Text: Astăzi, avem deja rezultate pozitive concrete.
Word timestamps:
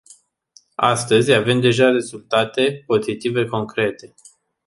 Astăzi, 0.75 1.31
avem 1.31 1.59
deja 1.59 1.89
rezultate 1.89 2.83
pozitive 2.85 3.45
concrete. 3.45 4.15